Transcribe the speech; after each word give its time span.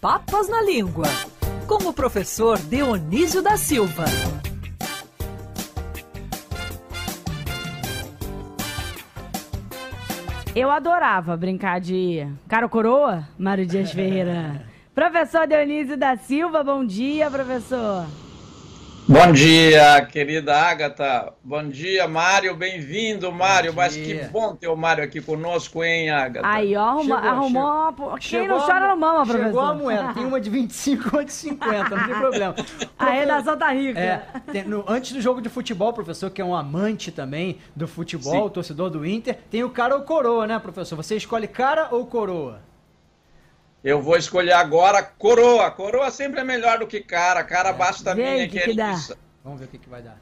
Papas 0.00 0.48
na 0.48 0.62
Língua, 0.62 1.06
com 1.66 1.88
o 1.88 1.92
professor 1.92 2.58
Dionísio 2.58 3.42
da 3.42 3.56
Silva. 3.56 4.04
Eu 10.54 10.70
adorava 10.70 11.36
brincar 11.36 11.80
de 11.80 12.26
cara 12.48 12.68
coroa, 12.68 13.26
Mário 13.38 13.66
Dias 13.66 13.90
Ferreira. 13.90 14.64
professor 14.94 15.46
Dionísio 15.46 15.96
da 15.96 16.16
Silva, 16.16 16.62
bom 16.62 16.84
dia, 16.84 17.30
professor. 17.30 18.06
Bom 19.06 19.32
dia, 19.32 20.00
querida 20.10 20.56
Agatha. 20.56 21.34
Bom 21.44 21.68
dia, 21.68 22.08
Mário. 22.08 22.56
Bem-vindo, 22.56 23.30
Mário. 23.30 23.74
Mas 23.74 23.94
que 23.94 24.14
bom 24.32 24.56
ter 24.56 24.66
o 24.68 24.74
Mário 24.74 25.04
aqui 25.04 25.20
conosco, 25.20 25.84
hein, 25.84 26.08
Agatha? 26.08 26.48
Aí, 26.48 26.74
ó, 26.74 26.80
arruma, 26.80 27.02
chegou, 27.02 27.30
arrumou. 27.30 27.90
Chegou, 27.90 28.10
Quem 28.12 28.20
chegou 28.20 28.58
não 28.58 28.66
chora 28.66 28.88
não 28.88 28.96
mama, 28.96 29.26
professor. 29.26 29.44
Chegou 29.44 29.60
a 29.60 29.74
moeda. 29.74 30.14
Tem 30.14 30.24
uma 30.24 30.40
de 30.40 30.48
25 30.48 31.06
e 31.06 31.10
uma 31.10 31.24
de 31.24 31.32
50, 31.32 31.96
não 31.96 32.06
tem 32.06 32.14
problema. 32.14 32.54
A 32.98 33.10
redação 33.10 33.58
tá 33.58 33.70
rica. 33.74 34.00
É, 34.00 34.26
tem, 34.50 34.64
no, 34.64 34.82
antes 34.88 35.12
do 35.12 35.20
jogo 35.20 35.42
de 35.42 35.50
futebol, 35.50 35.92
professor, 35.92 36.30
que 36.30 36.40
é 36.40 36.44
um 36.44 36.56
amante 36.56 37.12
também 37.12 37.58
do 37.76 37.86
futebol, 37.86 38.48
torcedor 38.48 38.88
do 38.88 39.04
Inter, 39.04 39.36
tem 39.50 39.62
o 39.62 39.68
cara 39.68 39.96
ou 39.96 40.02
coroa, 40.02 40.46
né, 40.46 40.58
professor? 40.58 40.96
Você 40.96 41.14
escolhe 41.14 41.46
cara 41.46 41.88
ou 41.90 42.06
coroa? 42.06 42.62
Eu 43.84 44.00
vou 44.00 44.16
escolher 44.16 44.52
agora 44.52 45.02
coroa. 45.02 45.70
Coroa 45.70 46.10
sempre 46.10 46.40
é 46.40 46.44
melhor 46.44 46.78
do 46.78 46.86
que 46.86 47.02
cara. 47.02 47.44
Cara 47.44 47.68
é. 47.68 47.72
basta 47.74 48.14
Vê 48.14 48.22
minha 48.22 48.48
que, 48.48 48.58
que, 48.58 48.74
dá. 48.74 48.94
Vamos 49.44 49.60
ver 49.60 49.66
o 49.66 49.68
que, 49.68 49.76
que 49.76 49.90
vai 49.90 50.00
dar. 50.00 50.14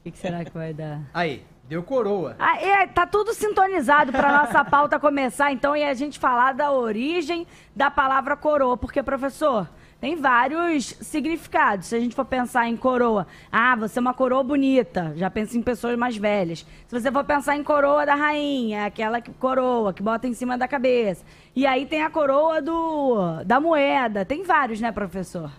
O 0.00 0.02
que, 0.02 0.10
que, 0.10 0.18
será 0.18 0.44
que 0.44 0.50
vai 0.50 0.74
dar? 0.74 1.00
Aí, 1.14 1.46
deu 1.68 1.84
coroa. 1.84 2.34
Ah, 2.36 2.60
é, 2.60 2.88
tá 2.88 3.06
tudo 3.06 3.32
sintonizado 3.32 4.10
para 4.10 4.44
nossa 4.44 4.64
pauta 4.64 4.98
começar, 4.98 5.52
então, 5.52 5.76
e 5.76 5.84
a 5.84 5.94
gente 5.94 6.18
falar 6.18 6.52
da 6.52 6.72
origem 6.72 7.46
da 7.76 7.92
palavra 7.92 8.36
coroa. 8.36 8.76
Porque, 8.76 9.04
professor, 9.04 9.68
tem 10.00 10.16
vários 10.16 10.96
significados. 11.00 11.88
Se 11.88 11.94
a 11.94 12.00
gente 12.00 12.14
for 12.14 12.24
pensar 12.24 12.66
em 12.68 12.76
coroa, 12.76 13.26
ah, 13.52 13.76
você 13.76 13.98
é 13.98 14.00
uma 14.00 14.14
coroa 14.14 14.42
bonita, 14.42 15.12
já 15.16 15.28
pensa 15.28 15.58
em 15.58 15.62
pessoas 15.62 15.96
mais 15.98 16.16
velhas. 16.16 16.60
Se 16.88 17.00
você 17.00 17.12
for 17.12 17.22
pensar 17.22 17.56
em 17.56 17.62
coroa 17.62 18.06
da 18.06 18.14
rainha, 18.14 18.86
aquela 18.86 19.20
que, 19.20 19.30
coroa 19.32 19.92
que 19.92 20.02
bota 20.02 20.26
em 20.26 20.32
cima 20.32 20.56
da 20.56 20.66
cabeça. 20.66 21.22
E 21.54 21.66
aí 21.66 21.84
tem 21.84 22.02
a 22.02 22.10
coroa 22.10 22.62
do 22.62 23.44
da 23.44 23.60
moeda. 23.60 24.24
Tem 24.24 24.42
vários, 24.42 24.80
né, 24.80 24.90
professor? 24.90 25.52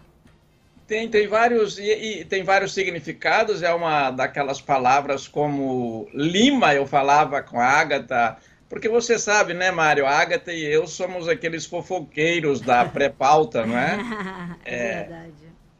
Tem, 0.87 1.07
tem 1.07 1.27
vários 1.27 1.77
e, 1.77 2.21
e, 2.21 2.25
tem 2.25 2.43
vários 2.43 2.73
significados. 2.73 3.61
É 3.61 3.71
uma 3.73 4.09
daquelas 4.09 4.59
palavras 4.59 5.27
como 5.27 6.09
lima, 6.13 6.73
eu 6.73 6.87
falava 6.87 7.43
com 7.43 7.59
a 7.59 7.65
Agatha 7.65 8.37
porque 8.71 8.87
você 8.87 9.19
sabe, 9.19 9.53
né, 9.53 9.69
Mário? 9.69 10.05
A 10.05 10.11
Agatha 10.11 10.53
e 10.53 10.63
eu 10.63 10.87
somos 10.87 11.27
aqueles 11.27 11.65
fofoqueiros 11.65 12.61
da 12.61 12.85
pré-pauta, 12.85 13.65
não 13.65 13.77
é? 13.77 13.99
é? 14.63 14.75
é 14.75 14.95
verdade. 14.99 15.33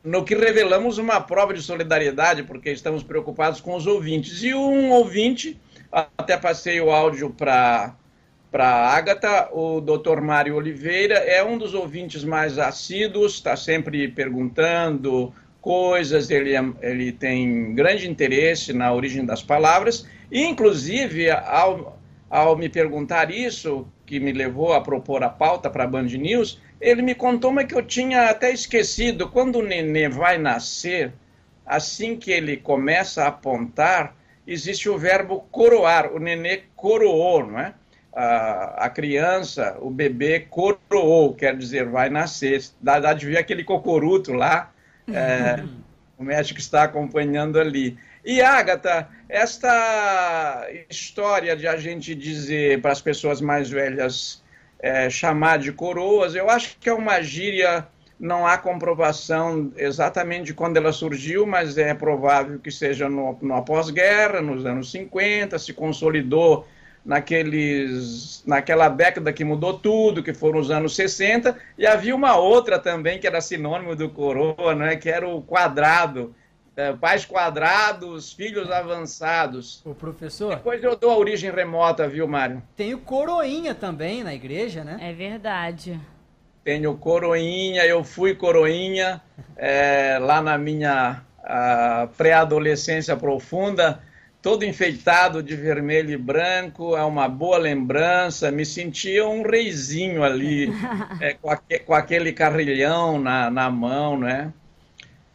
No 0.04 0.26
que 0.26 0.36
revelamos 0.36 0.98
uma 0.98 1.22
prova 1.22 1.54
de 1.54 1.62
solidariedade, 1.62 2.44
porque 2.44 2.70
estamos 2.70 3.02
preocupados 3.02 3.62
com 3.62 3.76
os 3.76 3.88
ouvintes. 3.88 4.44
E 4.44 4.54
um 4.54 4.92
ouvinte, 4.92 5.58
até 5.90 6.36
passei 6.36 6.82
o 6.82 6.92
áudio 6.92 7.30
para 7.30 7.96
para 8.52 8.68
a 8.68 8.98
Agatha, 8.98 9.48
o 9.54 9.80
doutor 9.80 10.20
Mário 10.20 10.58
Oliveira 10.58 11.16
é 11.16 11.42
um 11.42 11.58
dos 11.58 11.74
ouvintes 11.74 12.26
mais 12.26 12.60
assíduos, 12.60 13.36
está 13.36 13.56
sempre 13.56 14.10
perguntando 14.10 15.34
coisas, 15.62 16.30
ele, 16.30 16.54
é, 16.54 16.62
ele 16.82 17.14
tem 17.14 17.74
grande 17.74 18.10
interesse 18.10 18.74
na 18.74 18.92
origem 18.92 19.24
das 19.24 19.42
palavras, 19.42 20.06
e 20.30 20.44
inclusive, 20.44 21.32
ao, 21.32 22.01
ao 22.32 22.56
me 22.56 22.70
perguntar 22.70 23.30
isso, 23.30 23.86
que 24.06 24.18
me 24.18 24.32
levou 24.32 24.72
a 24.72 24.80
propor 24.80 25.22
a 25.22 25.30
pauta 25.30 25.70
para 25.70 25.84
a 25.84 25.88
Band 25.88 26.04
News, 26.04 26.62
ele 26.80 27.02
me 27.02 27.14
contou 27.14 27.52
uma 27.52 27.66
que 27.66 27.76
eu 27.76 27.84
tinha 27.84 28.30
até 28.30 28.52
esquecido. 28.52 29.28
Quando 29.28 29.60
o 29.60 29.62
nenê 29.62 30.08
vai 30.08 30.38
nascer, 30.38 31.12
assim 31.66 32.16
que 32.16 32.32
ele 32.32 32.56
começa 32.56 33.24
a 33.24 33.28
apontar, 33.28 34.16
existe 34.48 34.88
o 34.88 34.98
verbo 34.98 35.46
coroar. 35.52 36.14
O 36.14 36.20
nenê 36.20 36.64
coroou, 36.74 37.46
não 37.46 37.60
é? 37.60 37.74
A, 38.14 38.86
a 38.86 38.90
criança, 38.90 39.78
o 39.82 39.90
bebê 39.90 40.40
coroou, 40.40 41.34
quer 41.34 41.58
dizer, 41.58 41.86
vai 41.90 42.10
nascer. 42.10 42.64
Dá, 42.80 42.98
dá 42.98 43.12
de 43.12 43.26
ver 43.26 43.40
aquele 43.40 43.66
cocoruto 43.66 44.32
lá, 44.32 44.72
é, 45.14 45.64
o 46.18 46.24
médico 46.24 46.60
está 46.60 46.84
acompanhando 46.84 47.60
ali. 47.60 47.98
E, 48.24 48.42
Agatha, 48.42 49.10
esta 49.28 50.68
história 50.90 51.56
de 51.56 51.68
a 51.68 51.76
gente 51.76 52.14
dizer 52.14 52.82
para 52.82 52.92
as 52.92 53.02
pessoas 53.02 53.42
mais 53.42 53.70
velhas 53.70 54.44
é, 54.80 55.10
chamar 55.10 55.58
de 55.58 55.72
coroas, 55.72 56.36
eu 56.36 56.50
acho 56.50 56.78
que 56.80 56.90
é 56.90 56.94
uma 56.94 57.22
gíria, 57.22 57.88
não 58.20 58.46
há 58.46 58.58
comprovação 58.58 59.72
exatamente 59.76 60.46
de 60.46 60.54
quando 60.54 60.78
ela 60.78 60.92
surgiu, 60.92 61.48
mas 61.48 61.78
é 61.78 61.94
provável 61.96 62.60
que 62.60 62.72
seja 62.72 63.10
no, 63.10 63.38
no 63.42 63.64
pós-guerra, 63.64 64.40
nos 64.40 64.66
anos 64.66 64.92
50, 64.92 65.58
se 65.58 65.74
consolidou 65.74 66.68
naqueles, 67.04 68.44
naquela 68.46 68.88
década 68.88 69.34
que 69.34 69.44
mudou 69.44 69.80
tudo, 69.80 70.22
que 70.22 70.34
foram 70.34 70.60
os 70.60 70.70
anos 70.70 70.96
60, 70.96 71.58
e 71.76 71.88
havia 71.88 72.16
uma 72.16 72.36
outra 72.36 72.78
também 72.78 73.20
que 73.20 73.26
era 73.26 73.42
sinônimo 73.42 73.96
do 73.96 74.10
coroa, 74.10 74.76
né, 74.76 74.96
que 74.96 75.10
era 75.10 75.28
o 75.28 75.42
quadrado, 75.42 76.36
pais 77.00 77.26
quadrados, 77.26 78.32
filhos 78.34 78.72
avançados. 78.72 79.82
O 79.86 79.94
professor? 79.94 80.56
Depois 80.56 80.84
eu 80.84 80.96
dou 80.96 81.12
a 81.12 81.18
origem 81.18 81.52
remota, 81.52 82.08
viu, 82.08 82.28
Mário? 82.28 82.62
Tem 82.76 82.94
o 82.94 83.00
coroinha 83.00 83.76
também 83.76 84.24
na 84.24 84.34
igreja, 84.34 84.84
né? 84.84 84.98
É 85.02 85.14
verdade. 85.14 86.00
Tenho 86.64 86.96
coroinha, 86.96 87.86
eu 87.86 88.04
fui 88.04 88.36
coroinha 88.36 89.22
é, 89.58 90.18
lá 90.20 90.42
na 90.42 90.58
minha 90.58 91.24
pré-adolescência 92.18 93.16
profunda, 93.18 94.00
todo 94.42 94.64
enfeitado 94.64 95.42
de 95.42 95.56
vermelho 95.56 96.12
e 96.12 96.18
branco, 96.18 96.96
é 96.96 97.04
uma 97.04 97.28
boa 97.28 97.58
lembrança, 97.58 98.52
me 98.52 98.66
sentia 98.66 99.28
um 99.28 99.42
reizinho 99.42 100.24
ali, 100.24 100.72
é, 101.20 101.34
com, 101.34 101.50
com, 101.86 101.94
aquele 101.94 102.32
carrilhão 102.32 103.20
na, 103.20 103.50
na 103.50 103.70
mão, 103.70 104.18
né? 104.18 104.54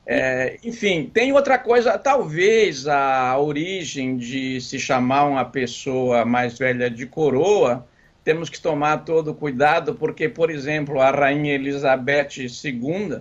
É, 0.08 0.56
enfim, 0.62 1.10
tem 1.12 1.32
outra 1.32 1.58
coisa, 1.58 1.98
talvez 1.98 2.86
a 2.86 3.36
origem 3.38 4.16
de 4.16 4.60
se 4.60 4.78
chamar 4.78 5.24
uma 5.24 5.44
pessoa 5.44 6.24
mais 6.24 6.56
velha 6.56 6.88
de 6.88 7.06
coroa, 7.06 7.84
temos 8.22 8.48
que 8.48 8.60
tomar 8.60 8.98
todo 8.98 9.34
cuidado, 9.34 9.96
porque, 9.96 10.28
por 10.28 10.48
exemplo, 10.48 11.00
a 11.00 11.10
rainha 11.10 11.54
Elizabeth 11.54 12.28
II, 12.38 13.20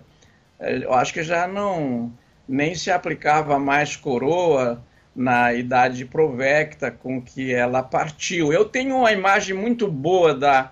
é, 0.60 0.84
eu 0.84 0.94
acho 0.94 1.12
que 1.12 1.24
já 1.24 1.48
não 1.48 2.14
nem 2.48 2.76
se 2.76 2.92
aplicava 2.92 3.58
mais 3.58 3.96
coroa 3.96 4.84
na 5.16 5.54
idade 5.54 6.06
provecta 6.06 6.92
com 6.92 7.20
que 7.20 7.54
ela 7.54 7.82
partiu. 7.82 8.54
Eu 8.54 8.66
tenho 8.66 8.98
uma 8.98 9.12
imagem 9.12 9.56
muito 9.56 9.88
boa 9.88 10.36
da 10.36 10.72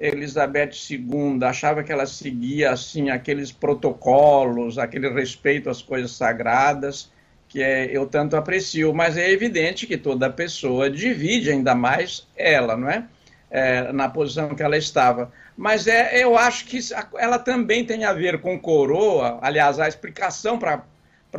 Elizabeth 0.00 0.70
II 0.90 1.38
achava 1.44 1.84
que 1.84 1.92
ela 1.92 2.06
seguia 2.06 2.72
assim 2.72 3.10
aqueles 3.10 3.52
protocolos, 3.52 4.78
aquele 4.78 5.10
respeito 5.10 5.68
às 5.68 5.82
coisas 5.82 6.12
sagradas 6.12 7.10
que 7.50 7.60
é, 7.60 7.90
eu 7.90 8.06
tanto 8.06 8.36
aprecio, 8.36 8.94
mas 8.94 9.16
é 9.16 9.28
evidente 9.28 9.84
que 9.84 9.98
toda 9.98 10.30
pessoa 10.30 10.88
divide 10.88 11.50
ainda 11.50 11.74
mais 11.74 12.26
ela, 12.36 12.76
não 12.76 12.88
é? 12.88 13.04
é 13.50 13.92
na 13.92 14.08
posição 14.08 14.54
que 14.54 14.62
ela 14.62 14.76
estava. 14.76 15.32
Mas 15.56 15.88
é, 15.88 16.22
eu 16.22 16.38
acho 16.38 16.64
que 16.66 16.78
ela 17.18 17.40
também 17.40 17.84
tem 17.84 18.04
a 18.04 18.12
ver 18.12 18.40
com 18.40 18.56
coroa. 18.56 19.40
Aliás, 19.42 19.80
a 19.80 19.88
explicação 19.88 20.60
para 20.60 20.84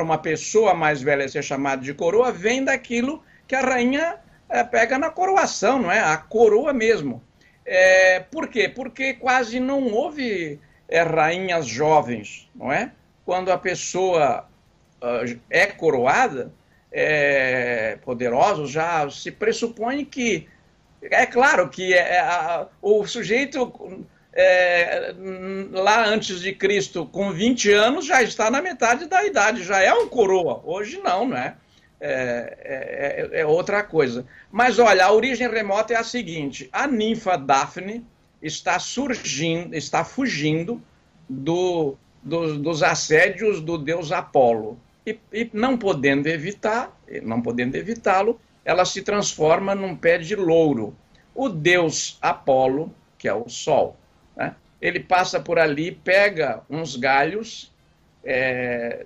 uma 0.04 0.18
pessoa 0.18 0.74
mais 0.74 1.02
velha 1.02 1.30
ser 1.30 1.42
chamada 1.44 1.82
de 1.82 1.94
coroa 1.94 2.30
vem 2.30 2.66
daquilo 2.66 3.24
que 3.48 3.56
a 3.56 3.62
rainha 3.62 4.18
é, 4.50 4.66
pega 4.66 5.00
na 5.00 5.10
coroação, 5.10 5.80
não 5.80 5.90
é? 5.90 6.02
A 6.02 6.18
coroa 6.18 6.74
mesmo. 6.74 7.24
É, 7.74 8.20
por 8.20 8.50
quê? 8.50 8.68
Porque 8.68 9.14
quase 9.14 9.58
não 9.58 9.94
houve 9.94 10.60
é, 10.90 11.04
rainhas 11.04 11.66
jovens, 11.66 12.50
não 12.54 12.70
é? 12.70 12.92
Quando 13.24 13.50
a 13.50 13.58
pessoa 13.58 14.46
uh, 15.02 15.40
é 15.50 15.68
coroada, 15.68 16.52
é, 16.92 17.98
poderosa, 18.04 18.66
já 18.66 19.10
se 19.10 19.32
pressupõe 19.32 20.04
que. 20.04 20.50
É 21.02 21.26
claro 21.26 21.70
que 21.70 21.94
é, 21.94 22.20
a, 22.20 22.68
o 22.82 23.08
sujeito 23.08 24.06
é, 24.34 25.16
lá 25.72 26.06
antes 26.08 26.42
de 26.42 26.52
Cristo, 26.52 27.06
com 27.06 27.32
20 27.32 27.72
anos, 27.72 28.06
já 28.06 28.22
está 28.22 28.52
na 28.52 28.62
metade 28.62 29.06
da 29.06 29.24
idade, 29.26 29.64
já 29.64 29.82
é 29.82 29.94
um 29.94 30.10
coroa. 30.10 30.62
Hoje 30.66 31.00
não, 31.02 31.26
não 31.26 31.38
é? 31.38 31.56
É, 32.02 33.30
é, 33.34 33.42
é, 33.42 33.46
outra 33.46 33.84
coisa. 33.84 34.26
Mas 34.52 34.80
olha, 34.80 35.06
a 35.06 35.12
origem 35.12 35.48
remota 35.48 35.94
é 35.94 35.98
a 35.98 36.04
seguinte: 36.04 36.68
a 36.74 36.88
ninfa 36.88 37.38
Daphne 37.38 38.04
está 38.42 38.80
surgindo, 38.80 39.76
está 39.76 40.04
fugindo 40.04 40.82
do, 41.30 41.96
do, 42.24 42.58
dos 42.58 42.82
assédios 42.82 43.62
do 43.62 43.78
deus 43.78 44.12
Apolo. 44.12 44.80
E, 45.06 45.18
e 45.32 45.50
não 45.54 45.78
podendo 45.78 46.28
evitar, 46.28 46.92
não 47.24 47.42
podendo 47.42 47.76
evitá-lo, 47.76 48.40
ela 48.66 48.84
se 48.84 49.04
transforma 49.04 49.76
num 49.76 49.96
pé 49.96 50.18
de 50.18 50.36
louro. 50.36 50.96
O 51.36 51.50
deus 51.50 52.18
Apolo, 52.20 52.94
que 53.18 53.28
é 53.28 53.34
o 53.34 53.48
Sol, 53.48 53.96
né, 54.36 54.56
ele 54.82 55.00
passa 55.00 55.40
por 55.40 55.60
ali, 55.60 55.92
pega 55.92 56.62
uns 56.70 56.96
galhos, 56.96 57.72
é, 58.24 59.06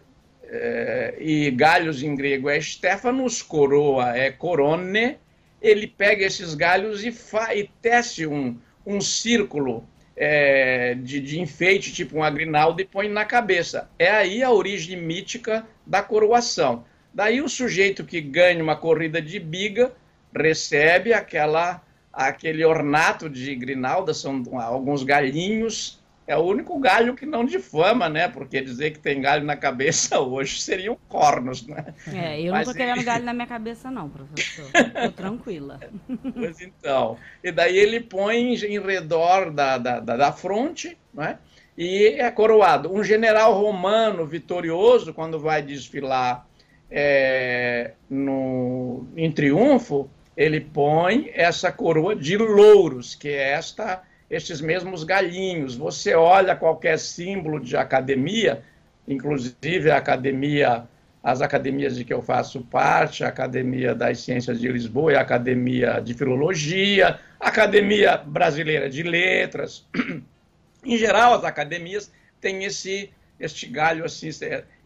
é, 0.50 1.16
e 1.20 1.52
galhos 1.52 2.04
em 2.04 2.16
grego 2.16 2.50
é 2.50 2.60
Stefanos, 2.60 3.42
coroa 3.42 4.16
é 4.16 4.32
corone, 4.32 5.18
ele 5.62 5.88
pega 5.88 6.26
esses 6.26 6.54
galhos 6.54 7.04
e, 7.04 7.12
fa, 7.12 7.56
e 7.56 7.70
tece 7.82 8.28
um, 8.28 8.58
um 8.86 9.02
círculo 9.02 9.88
é, 10.16 10.96
de, 10.96 11.20
de, 11.20 11.40
enfeite, 11.40 11.92
tipo 11.92 12.18
um 12.18 12.24
agrinaldo, 12.24 12.82
e 12.82 12.86
põe 12.86 13.10
na 13.10 13.26
cabeça. 13.26 13.90
É 13.98 14.10
aí 14.10 14.44
a 14.44 14.52
origem 14.52 14.98
mítica 14.98 15.66
da 15.86 16.02
coroação. 16.02 16.86
Daí 17.14 17.42
o 17.42 17.50
sujeito 17.50 18.04
que 18.04 18.22
ganha 18.22 18.64
uma 18.64 18.76
corrida 18.76 19.22
de 19.22 19.40
biga 19.40 19.92
recebe 20.36 21.14
aquela, 21.14 21.82
aquele 22.12 22.64
ornato 22.64 23.30
de 23.30 23.56
grinalda, 23.56 24.14
são 24.14 24.44
alguns 24.60 25.04
galinhos 25.04 26.00
é 26.28 26.36
o 26.36 26.42
único 26.42 26.80
galho 26.80 27.16
que 27.16 27.26
não 27.26 27.46
difama, 27.46 28.10
né? 28.10 28.28
Porque 28.28 28.60
dizer 28.60 28.92
que 28.92 29.00
tem 29.00 29.22
galho 29.22 29.46
na 29.46 29.56
cabeça 29.56 30.20
hoje 30.22 30.62
seriam 30.62 30.98
cornos, 31.08 31.66
né? 31.68 31.94
É, 32.12 32.42
eu 32.42 32.52
Mas 32.52 32.66
não 32.66 32.74
tô 32.74 32.78
querendo 32.78 33.04
galho 33.04 33.24
na 33.24 33.34
minha 33.34 33.48
cabeça, 33.48 33.92
não, 33.92 34.10
professor. 34.10 34.66
Tô 34.72 35.12
tranquila. 35.12 35.80
Pois 36.34 36.60
então. 36.62 37.18
E 37.44 37.52
daí 37.52 37.78
ele 37.78 38.00
põe 38.00 38.56
em 38.56 38.80
redor 38.80 39.52
da, 39.52 39.78
da, 39.78 40.00
da, 40.00 40.18
da 40.18 40.32
fronte, 40.32 40.98
né? 41.14 41.38
E 41.78 42.16
é 42.18 42.30
coroado. 42.32 42.94
Um 42.94 43.04
general 43.04 43.54
romano 43.54 44.26
vitorioso, 44.26 45.14
quando 45.14 45.40
vai 45.40 45.62
desfilar 45.62 46.48
é, 46.90 47.94
no, 48.10 49.08
em 49.16 49.32
triunfo, 49.32 50.10
ele 50.36 50.62
põe 50.62 51.32
essa 51.34 51.72
coroa 51.72 52.16
de 52.16 52.38
louros, 52.38 53.16
que 53.16 53.30
é 53.30 53.52
esta 53.52 54.04
estes 54.36 54.60
mesmos 54.60 55.04
galinhos. 55.04 55.76
Você 55.76 56.14
olha 56.14 56.56
qualquer 56.56 57.00
símbolo 57.00 57.60
de 57.60 57.78
academia, 57.78 58.62
inclusive 59.08 59.90
a 59.90 59.98
academia, 59.98 60.84
as 61.24 61.42
academias 61.42 61.96
de 61.96 62.04
que 62.04 62.14
eu 62.14 62.22
faço 62.22 62.62
parte, 62.62 63.24
a 63.24 63.30
Academia 63.30 63.96
das 63.96 64.20
Ciências 64.20 64.60
de 64.60 64.68
Lisboa 64.68 65.14
e 65.14 65.16
a 65.16 65.22
Academia 65.22 66.00
de 66.00 66.14
Filologia, 66.14 67.20
a 67.40 67.48
Academia 67.48 68.18
Brasileira 68.18 68.90
de 68.90 69.04
Letras. 69.04 69.88
em 70.84 70.98
geral, 70.98 71.34
as 71.34 71.44
academias 71.44 72.12
têm 72.42 72.66
esse 72.66 73.10
este 73.38 73.68
galho 73.68 74.06
assim, 74.06 74.30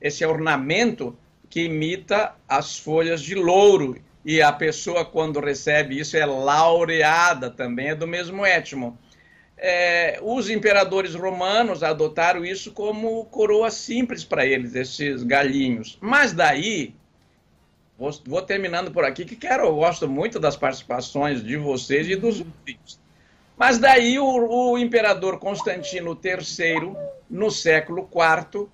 esse 0.01 0.25
ornamento 0.25 1.15
que 1.49 1.65
imita 1.65 2.33
as 2.47 2.79
folhas 2.79 3.21
de 3.21 3.35
louro. 3.35 3.95
E 4.25 4.41
a 4.41 4.51
pessoa, 4.51 5.05
quando 5.05 5.39
recebe 5.39 5.99
isso, 5.99 6.17
é 6.17 6.25
laureada 6.25 7.49
também, 7.49 7.89
é 7.89 7.95
do 7.95 8.07
mesmo 8.07 8.43
étimo 8.43 8.97
é, 9.61 10.19
os 10.21 10.49
imperadores 10.49 11.13
romanos 11.13 11.83
adotaram 11.83 12.45
isso 12.45 12.71
como 12.71 13.25
coroa 13.25 13.69
simples 13.69 14.23
para 14.23 14.45
eles, 14.45 14.73
esses 14.73 15.21
galinhos. 15.23 15.97
Mas 15.99 16.31
daí, 16.31 16.95
vou, 17.97 18.09
vou, 18.25 18.41
terminando 18.41 18.91
por 18.91 19.03
aqui, 19.03 19.25
que 19.25 19.35
quero, 19.35 19.65
eu 19.65 19.75
gosto 19.75 20.07
muito 20.07 20.39
das 20.39 20.55
participações 20.55 21.43
de 21.43 21.57
vocês 21.57 22.07
e 22.07 22.15
dos 22.15 22.43
filhos. 22.65 22.99
Mas 23.57 23.77
daí 23.77 24.17
o, 24.17 24.25
o, 24.25 24.77
imperador 24.77 25.37
Constantino 25.37 26.17
III, 26.23 26.95
no 27.29 27.51
século 27.51 28.09
IV, 28.09 28.69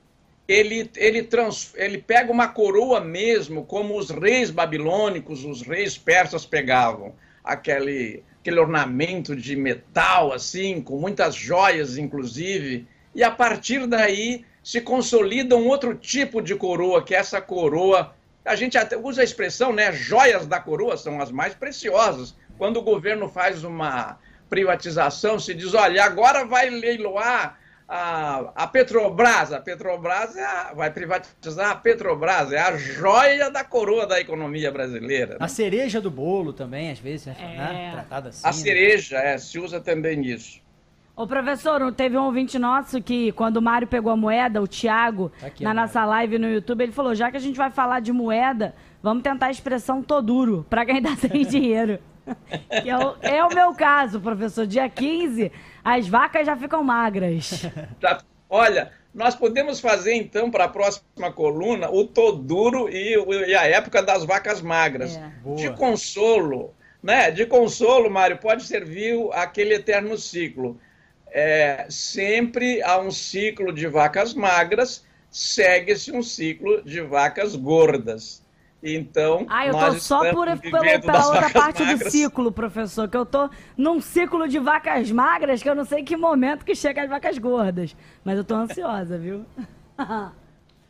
ele, 0.47 0.91
ele, 0.95 1.23
trans, 1.23 1.73
ele 1.75 1.97
pega 1.97 2.31
uma 2.31 2.47
coroa 2.47 3.01
mesmo, 3.01 3.65
como 3.65 3.97
os 3.97 4.11
reis 4.11 4.51
babilônicos, 4.51 5.43
os 5.43 5.63
reis 5.63 5.97
persas 5.97 6.45
pegavam, 6.45 7.15
aquele 7.43 8.23
aquele 8.45 8.59
ornamento 8.59 9.35
de 9.35 9.55
metal, 9.55 10.31
assim, 10.31 10.79
com 10.79 10.99
muitas 10.99 11.33
joias, 11.33 11.97
inclusive. 11.97 12.87
E 13.15 13.23
a 13.23 13.31
partir 13.31 13.87
daí 13.87 14.45
se 14.63 14.79
consolida 14.79 15.55
um 15.57 15.67
outro 15.67 15.95
tipo 15.95 16.43
de 16.43 16.53
coroa, 16.53 17.03
que 17.03 17.15
é 17.15 17.17
essa 17.17 17.41
coroa. 17.41 18.13
A 18.45 18.55
gente 18.55 18.77
até 18.77 18.95
usa 18.95 19.21
a 19.21 19.23
expressão, 19.23 19.73
né? 19.73 19.91
Joias 19.91 20.45
da 20.45 20.59
coroa 20.59 20.95
são 20.95 21.19
as 21.19 21.31
mais 21.31 21.55
preciosas. 21.55 22.35
Quando 22.55 22.77
o 22.77 22.83
governo 22.83 23.27
faz 23.27 23.63
uma 23.63 24.19
privatização, 24.47 25.39
se 25.39 25.55
diz: 25.55 25.73
olha, 25.73 26.03
agora 26.03 26.45
vai 26.45 26.69
leiloar 26.69 27.59
a, 27.87 28.51
a 28.55 28.67
Petrobras, 28.67 29.53
a 29.53 29.59
Petrobras 29.59 30.35
é 30.35 30.43
a, 30.43 30.73
vai 30.73 30.89
privatizar 30.91 31.69
a 31.69 31.75
Petrobras, 31.75 32.51
é 32.51 32.59
a 32.59 32.75
joia 32.75 33.51
da 33.51 33.63
coroa 33.63 34.07
da 34.07 34.19
economia 34.19 34.71
brasileira. 34.71 35.37
A 35.39 35.47
cereja 35.47 36.01
do 36.01 36.09
bolo 36.09 36.51
também, 36.51 36.91
às 36.91 36.99
vezes, 36.99 37.27
né? 37.27 37.35
é. 37.39 37.57
né? 37.57 37.91
Tratada 37.91 38.29
assim. 38.29 38.41
A 38.43 38.47
né? 38.47 38.53
cereja, 38.53 39.17
é, 39.17 39.37
se 39.37 39.59
usa 39.59 39.79
também 39.79 40.25
isso. 40.25 40.63
Ô, 41.15 41.25
professor, 41.25 41.93
teve 41.93 42.17
um 42.17 42.25
ouvinte 42.25 42.59
nosso 42.59 43.01
que, 43.01 43.31
quando 43.31 43.57
o 43.57 43.61
Mário 43.61 43.87
pegou 43.87 44.11
a 44.11 44.17
moeda, 44.17 44.61
o 44.61 44.67
Thiago, 44.67 45.31
tá 45.39 45.47
aqui, 45.47 45.63
na 45.63 45.73
nossa 45.73 46.03
live 46.03 46.37
no 46.37 46.49
YouTube, 46.49 46.83
ele 46.83 46.91
falou: 46.91 47.15
já 47.15 47.31
que 47.31 47.37
a 47.37 47.39
gente 47.39 47.55
vai 47.55 47.71
falar 47.71 48.01
de 48.01 48.11
moeda, 48.11 48.75
vamos 49.01 49.23
tentar 49.23 49.45
a 49.45 49.51
expressão 49.51 50.03
tô 50.03 50.21
duro, 50.21 50.65
pra 50.69 50.85
quem 50.85 51.01
tá 51.01 51.15
sem 51.15 51.45
dinheiro. 51.45 51.99
é, 52.69 52.97
o, 52.97 53.15
é 53.21 53.43
o 53.43 53.53
meu 53.53 53.73
caso, 53.73 54.19
professor. 54.19 54.65
Dia 54.65 54.89
15, 54.89 55.51
as 55.83 56.07
vacas 56.07 56.45
já 56.45 56.55
ficam 56.55 56.83
magras. 56.83 57.65
Tá, 57.99 58.21
olha, 58.49 58.91
nós 59.13 59.35
podemos 59.35 59.79
fazer 59.79 60.13
então 60.13 60.51
para 60.51 60.65
a 60.65 60.69
próxima 60.69 61.31
coluna 61.31 61.89
o 61.89 62.05
Toduro 62.05 62.89
e, 62.89 63.15
e 63.47 63.55
a 63.55 63.65
época 63.65 64.03
das 64.03 64.25
vacas 64.25 64.61
magras. 64.61 65.15
É. 65.15 65.55
De 65.55 65.69
consolo, 65.71 66.73
né? 67.01 67.31
De 67.31 67.45
consolo, 67.45 68.09
Mário, 68.09 68.37
pode 68.37 68.63
servir 68.63 69.15
aquele 69.31 69.75
eterno 69.75 70.17
ciclo. 70.17 70.79
É, 71.31 71.85
sempre 71.89 72.81
há 72.81 72.99
um 72.99 73.11
ciclo 73.11 73.71
de 73.71 73.87
vacas 73.87 74.33
magras, 74.33 75.05
segue-se 75.29 76.11
um 76.11 76.23
ciclo 76.23 76.81
de 76.83 77.01
vacas 77.01 77.55
gordas. 77.55 78.41
Então, 78.83 79.45
ah, 79.49 79.65
eu 79.65 79.73
tô 79.73 79.93
só 79.93 80.31
por, 80.31 80.45
pelo, 80.59 81.01
pela 81.01 81.27
outra 81.27 81.49
parte 81.49 81.83
magras. 81.83 81.99
do 81.99 82.09
ciclo, 82.11 82.51
professor, 82.51 83.09
que 83.09 83.17
eu 83.17 83.25
tô 83.25 83.49
num 83.75 83.99
ciclo 83.99 84.47
de 84.47 84.59
vacas 84.59 85.09
magras 85.09 85.63
que 85.63 85.69
eu 85.69 85.73
não 85.73 85.85
sei 85.85 86.03
que 86.03 86.15
momento 86.15 86.63
que 86.63 86.75
chega 86.75 87.01
as 87.01 87.09
vacas 87.09 87.37
gordas. 87.37 87.95
Mas 88.23 88.37
eu 88.37 88.43
tô 88.43 88.53
ansiosa, 88.53 89.17
viu? 89.17 89.43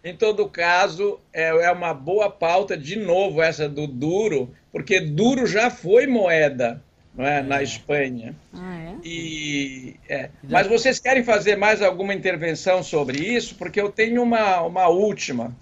em 0.03 0.15
todo 0.15 0.49
caso, 0.49 1.19
é, 1.31 1.47
é 1.47 1.71
uma 1.71 1.93
boa 1.93 2.29
pauta, 2.29 2.77
de 2.77 2.97
novo, 2.97 3.41
essa 3.41 3.69
do 3.69 3.87
duro, 3.87 4.53
porque 4.71 4.99
duro 4.99 5.45
já 5.45 5.69
foi 5.69 6.05
moeda 6.05 6.83
não 7.15 7.25
é, 7.25 7.39
é. 7.39 7.41
na 7.41 7.63
Espanha. 7.63 8.35
Ah, 8.53 8.77
é? 8.77 8.95
E, 9.03 9.95
é. 10.09 10.29
Mas 10.43 10.67
vocês 10.67 10.99
querem 10.99 11.23
fazer 11.23 11.55
mais 11.55 11.81
alguma 11.81 12.13
intervenção 12.13 12.83
sobre 12.83 13.19
isso? 13.19 13.55
Porque 13.55 13.79
eu 13.79 13.89
tenho 13.89 14.21
uma, 14.21 14.61
uma 14.61 14.87
última. 14.89 15.55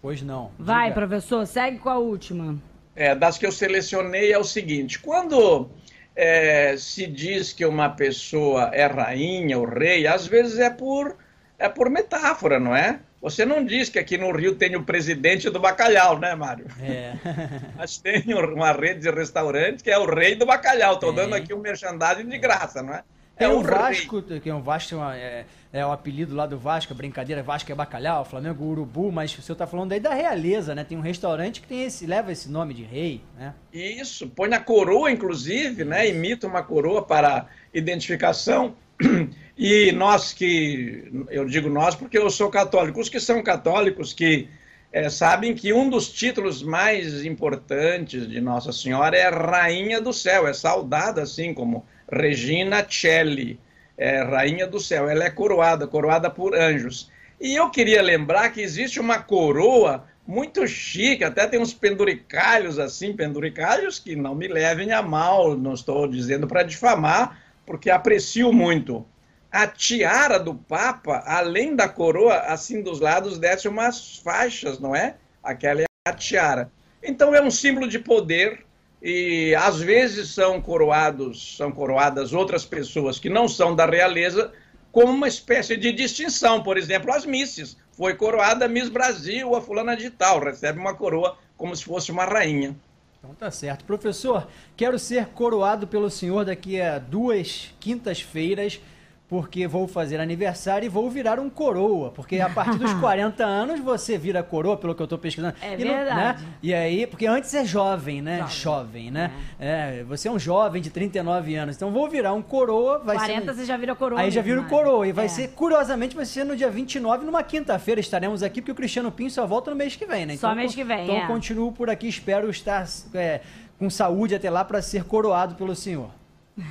Pois 0.00 0.22
não. 0.22 0.50
Vai, 0.58 0.88
Diga. 0.88 0.94
professor, 0.94 1.46
segue 1.46 1.78
com 1.78 1.88
a 1.88 1.98
última. 1.98 2.56
É, 2.94 3.14
das 3.14 3.38
que 3.38 3.46
eu 3.46 3.52
selecionei 3.52 4.32
é 4.32 4.38
o 4.38 4.44
seguinte: 4.44 4.98
quando 4.98 5.68
é, 6.14 6.76
se 6.76 7.06
diz 7.06 7.52
que 7.52 7.64
uma 7.64 7.90
pessoa 7.90 8.70
é 8.72 8.86
rainha 8.86 9.58
ou 9.58 9.64
rei, 9.64 10.06
às 10.06 10.26
vezes 10.26 10.58
é 10.58 10.70
por, 10.70 11.16
é 11.58 11.68
por 11.68 11.90
metáfora, 11.90 12.58
não 12.58 12.74
é? 12.74 13.00
Você 13.20 13.44
não 13.44 13.64
diz 13.64 13.88
que 13.88 13.98
aqui 13.98 14.16
no 14.16 14.30
Rio 14.30 14.54
tem 14.54 14.76
o 14.76 14.84
presidente 14.84 15.50
do 15.50 15.58
bacalhau, 15.58 16.18
né, 16.18 16.34
Mário? 16.36 16.66
É. 16.80 17.14
Mas 17.76 17.98
tem 17.98 18.22
uma 18.32 18.70
rede 18.70 19.00
de 19.00 19.10
restaurantes 19.10 19.82
que 19.82 19.90
é 19.90 19.98
o 19.98 20.06
rei 20.06 20.36
do 20.36 20.46
bacalhau. 20.46 20.94
Estou 20.94 21.12
dando 21.12 21.34
aqui 21.34 21.52
um 21.52 21.58
merchandising 21.58 22.28
de 22.28 22.38
graça, 22.38 22.80
não 22.80 22.94
é? 22.94 23.02
Tem 23.38 23.46
é 23.46 23.50
o 23.50 23.62
Vasco, 23.62 24.24
rei. 24.28 24.40
que 24.40 24.50
é 24.50 24.54
um 24.54 24.60
Vasco, 24.60 24.96
é, 24.96 25.44
é, 25.72 25.86
o 25.86 25.92
apelido 25.92 26.34
lá 26.34 26.44
do 26.44 26.58
Vasco, 26.58 26.92
brincadeira, 26.92 27.40
Vasco 27.40 27.70
é 27.70 27.74
bacalhau, 27.74 28.24
Flamengo 28.24 28.64
Urubu, 28.64 29.12
mas 29.12 29.36
o 29.38 29.40
senhor 29.40 29.54
está 29.54 29.66
falando 29.66 29.92
aí 29.92 30.00
da 30.00 30.12
realeza, 30.12 30.74
né? 30.74 30.82
Tem 30.82 30.98
um 30.98 31.02
restaurante 31.02 31.60
que 31.60 31.68
tem 31.68 31.84
esse, 31.84 32.04
leva 32.04 32.32
esse 32.32 32.50
nome 32.50 32.74
de 32.74 32.82
rei, 32.82 33.22
né? 33.38 33.54
Isso, 33.72 34.28
põe 34.28 34.52
a 34.52 34.60
coroa, 34.60 35.10
inclusive, 35.10 35.84
né? 35.84 36.08
Imita 36.08 36.48
uma 36.48 36.64
coroa 36.64 37.02
para 37.02 37.46
identificação. 37.72 38.74
E 39.60 39.90
nós 39.90 40.32
que, 40.32 41.10
eu 41.30 41.44
digo 41.44 41.68
nós 41.68 41.96
porque 41.96 42.16
eu 42.16 42.30
sou 42.30 42.48
católico, 42.48 43.00
os 43.00 43.08
que 43.08 43.18
são 43.18 43.42
católicos 43.42 44.12
que 44.12 44.48
é, 44.92 45.10
sabem 45.10 45.52
que 45.52 45.72
um 45.72 45.90
dos 45.90 46.12
títulos 46.12 46.62
mais 46.62 47.24
importantes 47.24 48.28
de 48.28 48.40
Nossa 48.40 48.70
Senhora 48.72 49.16
é 49.16 49.28
Rainha 49.28 50.00
do 50.00 50.12
Céu, 50.12 50.46
é 50.46 50.54
saudada 50.54 51.22
assim 51.22 51.52
como 51.52 51.84
Regina 52.10 52.86
Celli, 52.88 53.60
é, 53.96 54.22
Rainha 54.22 54.66
do 54.66 54.80
Céu. 54.80 55.08
Ela 55.08 55.24
é 55.24 55.30
coroada, 55.30 55.86
coroada 55.86 56.30
por 56.30 56.54
anjos. 56.54 57.10
E 57.40 57.54
eu 57.54 57.70
queria 57.70 58.02
lembrar 58.02 58.50
que 58.50 58.60
existe 58.60 58.98
uma 58.98 59.18
coroa 59.20 60.04
muito 60.26 60.66
chique, 60.68 61.24
até 61.24 61.46
tem 61.46 61.58
uns 61.58 61.72
penduricalhos 61.72 62.78
assim, 62.78 63.14
penduricalhos 63.14 63.98
que 63.98 64.14
não 64.14 64.34
me 64.34 64.46
levem 64.46 64.92
a 64.92 65.00
mal, 65.00 65.56
não 65.56 65.72
estou 65.72 66.06
dizendo 66.06 66.46
para 66.46 66.62
difamar, 66.62 67.40
porque 67.64 67.88
aprecio 67.88 68.52
muito. 68.52 69.06
A 69.50 69.66
tiara 69.66 70.38
do 70.38 70.54
Papa, 70.54 71.22
além 71.24 71.74
da 71.74 71.88
coroa, 71.88 72.40
assim 72.40 72.82
dos 72.82 73.00
lados, 73.00 73.38
desce 73.38 73.68
umas 73.68 74.18
faixas, 74.18 74.78
não 74.78 74.94
é? 74.94 75.16
Aquela 75.42 75.80
é 75.80 75.86
a 76.06 76.12
tiara. 76.12 76.70
Então 77.02 77.34
é 77.34 77.40
um 77.40 77.50
símbolo 77.50 77.88
de 77.88 77.98
poder, 77.98 78.66
e 79.02 79.54
às 79.54 79.80
vezes 79.80 80.30
são 80.30 80.60
coroados, 80.60 81.56
são 81.56 81.70
coroadas 81.70 82.32
outras 82.32 82.64
pessoas 82.64 83.18
que 83.18 83.30
não 83.30 83.46
são 83.46 83.74
da 83.74 83.86
realeza, 83.86 84.52
como 84.90 85.12
uma 85.12 85.28
espécie 85.28 85.76
de 85.76 85.92
distinção. 85.92 86.62
Por 86.62 86.76
exemplo, 86.76 87.12
as 87.12 87.24
misses. 87.24 87.76
Foi 87.92 88.14
coroada 88.14 88.68
Miss 88.68 88.88
Brasil, 88.88 89.54
a 89.54 89.60
fulana 89.60 89.96
de 89.96 90.10
tal, 90.10 90.40
recebe 90.40 90.78
uma 90.78 90.94
coroa 90.94 91.36
como 91.56 91.74
se 91.74 91.84
fosse 91.84 92.12
uma 92.12 92.24
rainha. 92.24 92.76
Então 93.18 93.34
tá 93.34 93.50
certo. 93.50 93.84
Professor, 93.84 94.46
quero 94.76 94.98
ser 94.98 95.26
coroado 95.28 95.86
pelo 95.86 96.08
senhor 96.08 96.44
daqui 96.44 96.80
a 96.80 96.98
duas 96.98 97.74
quintas-feiras 97.80 98.80
porque 99.28 99.66
vou 99.68 99.86
fazer 99.86 100.18
aniversário 100.20 100.86
e 100.86 100.88
vou 100.88 101.10
virar 101.10 101.38
um 101.38 101.50
coroa. 101.50 102.10
Porque 102.10 102.40
a 102.40 102.48
partir 102.48 102.78
dos 102.78 102.92
40 102.98 103.44
anos 103.44 103.78
você 103.80 104.16
vira 104.16 104.42
coroa, 104.42 104.76
pelo 104.76 104.94
que 104.94 105.02
eu 105.02 105.04
estou 105.04 105.18
pesquisando. 105.18 105.54
É 105.60 105.74
e 105.74 105.84
não- 105.84 105.94
verdade. 105.94 106.42
né? 106.42 106.48
E 106.62 106.72
aí, 106.72 107.06
porque 107.06 107.26
antes 107.26 107.52
é 107.52 107.62
jovem, 107.64 108.22
né? 108.22 108.46
Jovem, 108.48 109.10
né? 109.10 109.30
É, 109.60 110.02
você 110.04 110.28
é 110.28 110.30
um 110.32 110.38
jovem 110.38 110.80
de 110.80 110.88
39 110.88 111.54
anos. 111.56 111.76
Então 111.76 111.90
vou 111.90 112.08
virar 112.08 112.32
um 112.32 112.40
coroa. 112.40 113.00
Vai 113.00 113.16
40 113.16 113.44
ser... 113.52 113.54
você 113.60 113.64
já 113.66 113.76
vira 113.76 113.94
coroa. 113.94 114.18
Aí 114.20 114.30
já 114.30 114.40
vira 114.40 114.60
o 114.60 114.62
Mari. 114.62 114.74
coroa. 114.74 115.06
E 115.06 115.12
vai 115.12 115.26
É. 115.26 115.28
ser, 115.28 115.48
curiosamente, 115.48 116.16
vai 116.16 116.24
ser 116.24 116.44
no 116.44 116.56
dia 116.56 116.70
29, 116.70 117.26
numa 117.26 117.42
quinta-feira. 117.42 118.00
Estaremos 118.00 118.42
aqui, 118.42 118.62
porque 118.62 118.72
o 118.72 118.74
Cristiano 118.74 119.12
Pinho 119.12 119.30
só 119.30 119.46
volta 119.46 119.70
no 119.70 119.76
mês 119.76 119.94
que 119.94 120.06
vem, 120.06 120.24
né? 120.24 120.36
Só 120.38 120.54
mês 120.54 120.74
que 120.74 120.82
vem, 120.82 121.04
Então 121.04 121.16
é. 121.16 121.26
continuo 121.26 121.70
por 121.70 121.90
aqui, 121.90 122.08
espero 122.08 122.48
estar 122.48 122.86
é, 123.12 123.42
com 123.78 123.90
saúde 123.90 124.34
até 124.34 124.48
lá 124.48 124.64
para 124.64 124.80
ser 124.80 125.04
coroado 125.04 125.54
pelo 125.54 125.74
senhor. 125.76 126.08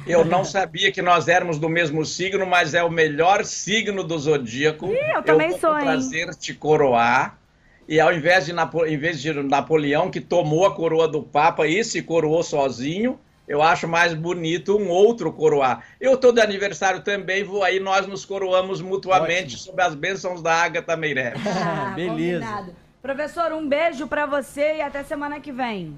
Eu 0.06 0.26
não 0.26 0.44
sabia 0.44 0.92
que 0.92 1.02
nós 1.02 1.28
éramos 1.28 1.58
do 1.58 1.70
mesmo 1.70 2.06
signo, 2.06 2.46
mas 2.46 2.74
é 2.74 2.84
o 2.84 2.90
melhor 2.90 3.46
signo 3.46 4.04
do 4.04 4.18
zodíaco. 4.18 4.88
Ih, 4.88 5.16
eu 5.16 5.24
também 5.24 5.52
vou 5.52 5.60
sou, 5.60 5.72
com 5.72 5.80
hein? 5.80 5.86
prazer 5.86 6.36
te 6.36 6.54
coroar. 6.54 7.38
E 7.88 8.00
ao 8.00 8.14
invés 8.14 8.46
de, 8.46 8.54
Napo... 8.54 8.86
em 8.86 8.98
vez 8.98 9.22
de 9.22 9.32
Napoleão, 9.34 10.12
que 10.12 10.20
tomou 10.20 10.66
a 10.66 10.76
coroa 10.76 11.08
do 11.08 11.24
Papa 11.24 11.66
e 11.68 11.84
se 11.84 12.02
coroou 12.02 12.44
sozinho, 12.44 13.18
eu 13.48 13.62
acho 13.62 13.88
mais 13.88 14.14
bonito 14.14 14.78
um 14.78 14.90
outro 14.90 15.32
coroar. 15.32 15.84
Eu 16.02 16.16
estou 16.16 16.34
de 16.34 16.42
aniversário 16.42 17.02
também, 17.02 17.46
vou 17.46 17.64
aí, 17.64 17.80
nós 17.80 18.06
nos 18.06 18.26
coroamos 18.26 18.82
mutuamente 18.82 19.56
Ótimo. 19.56 19.60
sob 19.60 19.82
as 19.82 19.96
bênçãos 19.96 20.42
da 20.42 20.54
Agatha 20.54 20.98
Meirelles. 20.98 21.42
Ah, 21.48 21.94
Beleza. 21.96 22.46
combinado. 22.46 22.76
Professor, 23.02 23.54
um 23.54 23.68
beijo 23.70 24.06
pra 24.06 24.26
você 24.26 24.78
e 24.78 24.82
até 24.82 25.02
semana 25.02 25.40
que 25.40 25.52
vem. 25.52 25.96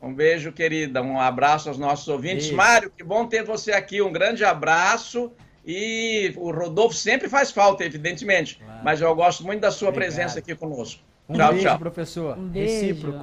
Um 0.00 0.14
beijo, 0.14 0.52
querida. 0.52 1.02
Um 1.02 1.20
abraço 1.20 1.68
aos 1.68 1.78
nossos 1.78 2.06
ouvintes. 2.08 2.46
Beijo. 2.46 2.56
Mário, 2.56 2.92
que 2.96 3.02
bom 3.02 3.26
ter 3.26 3.42
você 3.42 3.72
aqui. 3.72 4.00
Um 4.00 4.12
grande 4.12 4.44
abraço. 4.44 5.32
E 5.66 6.32
o 6.36 6.50
Rodolfo 6.50 6.94
sempre 6.94 7.28
faz 7.28 7.50
falta, 7.50 7.84
evidentemente. 7.84 8.56
Claro. 8.56 8.80
Mas 8.82 9.00
eu 9.00 9.14
gosto 9.14 9.44
muito 9.44 9.60
da 9.60 9.70
sua 9.70 9.88
Obrigado. 9.88 10.14
presença 10.14 10.38
aqui 10.38 10.54
conosco. 10.54 11.02
Um 11.28 11.34
tchau, 11.34 11.52
beijo, 11.52 11.66
tchau. 11.66 11.78
professor. 11.78 12.38
Um 12.38 12.48
beijo. 12.48 12.72
Recíproco. 12.72 13.16